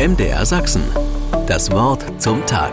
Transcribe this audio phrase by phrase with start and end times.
[0.00, 0.82] MDR Sachsen.
[1.46, 2.72] Das Wort zum Tag.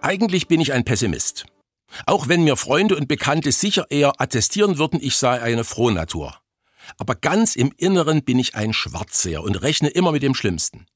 [0.00, 1.46] Eigentlich bin ich ein Pessimist.
[2.04, 6.34] Auch wenn mir Freunde und Bekannte sicher eher attestieren würden, ich sei eine Frohnatur.
[6.98, 10.86] Aber ganz im Inneren bin ich ein Schwarzseher und rechne immer mit dem Schlimmsten.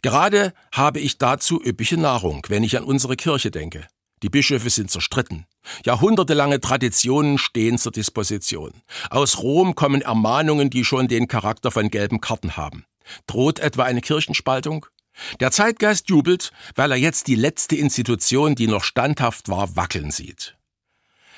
[0.00, 3.86] Gerade habe ich dazu üppige Nahrung, wenn ich an unsere Kirche denke.
[4.22, 5.44] Die Bischöfe sind zerstritten.
[5.84, 8.72] Jahrhundertelange Traditionen stehen zur Disposition.
[9.10, 12.86] Aus Rom kommen Ermahnungen, die schon den Charakter von gelben Karten haben.
[13.26, 14.86] Droht etwa eine Kirchenspaltung?
[15.40, 20.56] Der Zeitgeist jubelt, weil er jetzt die letzte Institution, die noch standhaft war, wackeln sieht.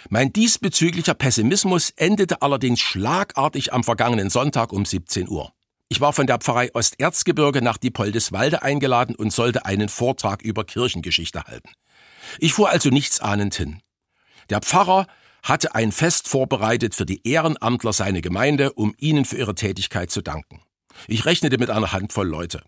[0.08, 5.52] Mein diesbezüglicher Pessimismus endete allerdings schlagartig am vergangenen Sonntag um 17 Uhr.
[5.88, 11.44] Ich war von der Pfarrei Osterzgebirge nach Diepoldeswalde eingeladen und sollte einen Vortrag über Kirchengeschichte
[11.44, 11.70] halten.
[12.38, 13.82] Ich fuhr also nichtsahnend hin.
[14.48, 15.06] Der Pfarrer
[15.42, 20.22] hatte ein Fest vorbereitet für die Ehrenamtler seiner Gemeinde, um ihnen für ihre Tätigkeit zu
[20.22, 20.62] danken.
[21.08, 22.62] Ich rechnete mit einer Handvoll Leute.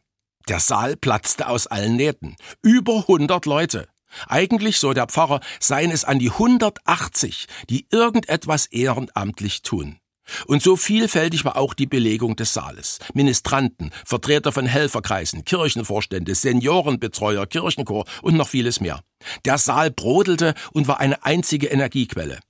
[0.49, 2.37] Der Saal platzte aus allen Nähten.
[2.63, 3.89] Über 100 Leute.
[4.29, 9.99] Eigentlich, so der Pfarrer, seien es an die 180, die irgendetwas ehrenamtlich tun.
[10.47, 12.99] Und so vielfältig war auch die Belegung des Saales.
[13.13, 19.01] Ministranten, Vertreter von Helferkreisen, Kirchenvorstände, Seniorenbetreuer, Kirchenchor und noch vieles mehr.
[19.45, 22.41] Der Saal brodelte und war eine einzige Energiequelle.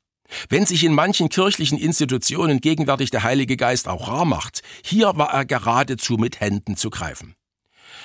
[0.48, 5.32] Wenn sich in manchen kirchlichen Institutionen gegenwärtig der Heilige Geist auch rar macht, hier war
[5.32, 7.34] er geradezu mit Händen zu greifen.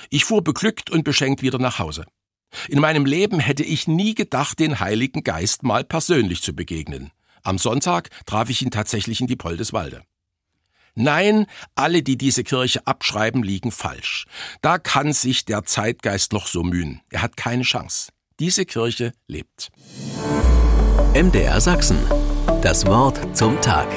[0.10, 2.06] Ich fuhr beglückt und beschenkt wieder nach Hause.
[2.68, 7.12] In meinem Leben hätte ich nie gedacht, den Heiligen Geist mal persönlich zu begegnen.
[7.44, 10.04] Am Sonntag traf ich ihn tatsächlich in die Poldeswalde.
[10.96, 14.26] Nein, alle, die diese Kirche abschreiben, liegen falsch.
[14.62, 17.02] Da kann sich der Zeitgeist noch so mühen.
[17.10, 18.12] Er hat keine Chance.
[18.40, 19.70] Diese Kirche lebt.
[21.14, 22.00] MDR Sachsen.
[22.62, 23.88] Das Wort zum Tag.